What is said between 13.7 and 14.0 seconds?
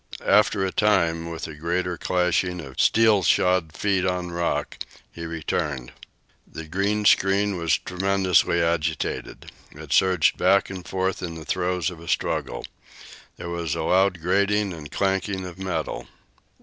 a